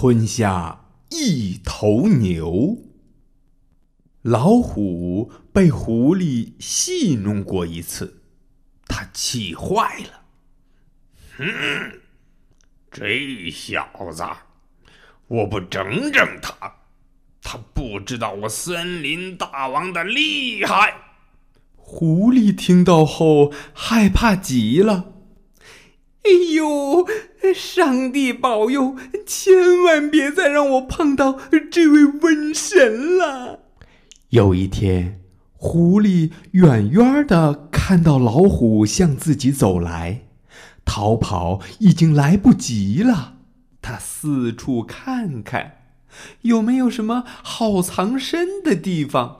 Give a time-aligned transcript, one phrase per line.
[0.00, 2.78] 吞下一头牛。
[4.22, 8.22] 老虎被狐狸戏弄过一次，
[8.86, 10.22] 他气坏了。
[11.36, 11.44] 哼，
[12.90, 14.24] 这小子，
[15.28, 16.76] 我不整整他，
[17.42, 20.94] 他不知道我森林大王的厉害。
[21.76, 25.12] 狐狸听到后害怕极了。
[26.22, 27.06] 哎呦！
[27.54, 28.94] 上帝保佑，
[29.26, 31.38] 千万别再让我碰到
[31.70, 33.60] 这位瘟神了。
[34.28, 35.20] 有一天，
[35.54, 40.26] 狐狸远远的看到老虎向自己走来，
[40.84, 43.38] 逃跑已经来不及了。
[43.82, 45.78] 他四处看看，
[46.42, 49.38] 有没有什么好藏身的地方。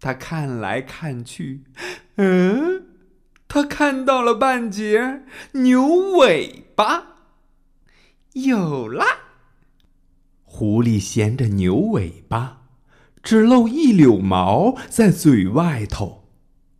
[0.00, 1.60] 他看来看去，
[2.16, 2.69] 嗯。
[3.64, 5.86] 看到了半截牛
[6.18, 7.06] 尾巴，
[8.32, 9.06] 有啦。
[10.44, 12.62] 狐狸衔着牛尾巴，
[13.22, 16.24] 只露一绺毛在嘴外头，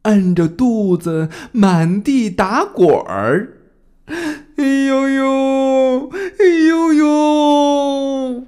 [0.03, 3.59] 摁着肚子满地打滚儿。
[4.57, 8.47] 哎呦呦，哎呦呦！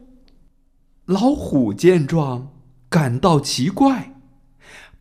[1.07, 2.53] 老虎见状，
[2.89, 4.12] 感到奇怪。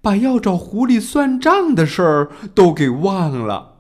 [0.02, 3.78] 把要找狐狸算账的事儿都给忘了。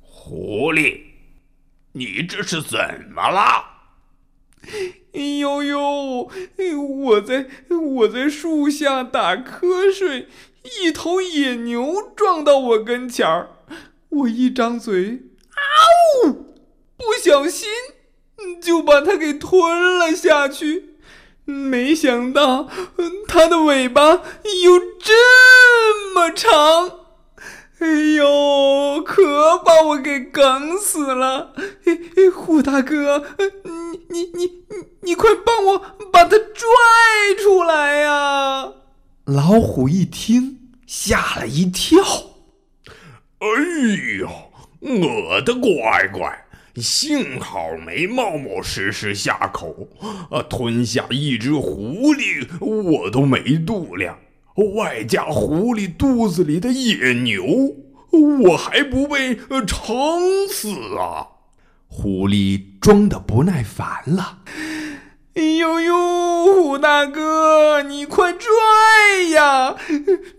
[0.00, 1.00] 狐狸，
[1.92, 2.78] 你这是怎
[3.14, 3.64] 么了？
[5.12, 6.30] 哎呦呦！
[7.04, 10.28] 我在我在树下打瞌睡，
[10.82, 13.50] 一头野牛撞到我跟前儿，
[14.10, 15.62] 我一张嘴，啊
[16.26, 16.32] 呜！
[16.96, 17.68] 不小心
[18.60, 20.95] 就把它给吞了下去。
[21.46, 22.68] 没想到，
[23.26, 25.14] 它的尾巴有这
[26.14, 27.06] 么长，
[27.78, 31.52] 哎呦，可把我给梗死了！
[32.34, 35.78] 虎大哥，你你你你你快帮我
[36.10, 36.66] 把它拽
[37.40, 38.72] 出来呀！
[39.26, 42.02] 老虎一听，吓了一跳。
[43.38, 43.46] 哎
[44.18, 44.28] 呦，
[44.80, 46.45] 我的乖乖！
[46.76, 49.88] 幸好没冒冒失失下口，
[50.30, 54.18] 啊，吞下一只狐狸我都没度量，
[54.74, 57.44] 外加狐狸肚子里的野牛，
[58.42, 61.28] 我还不被撑死啊！
[61.88, 64.40] 狐狸装的不耐烦了，
[65.34, 68.50] 哎呦呦，虎大哥，你快拽
[69.30, 69.76] 呀，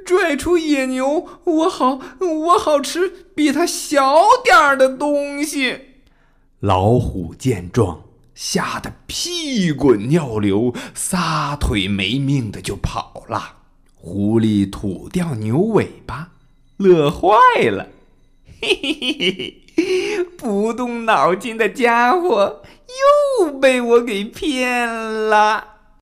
[0.06, 5.87] 拽出野牛，我好我好吃比它小点儿的东西。
[6.62, 8.02] 老虎见状，
[8.34, 13.58] 吓得屁滚尿流，撒腿没命的就跑了。
[13.94, 16.32] 狐狸吐掉牛尾巴，
[16.78, 17.30] 乐坏
[17.70, 17.90] 了，
[18.60, 22.64] 嘿嘿嘿嘿，不动脑筋的家伙
[23.46, 25.77] 又被我给骗了。